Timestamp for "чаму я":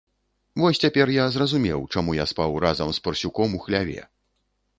1.97-2.25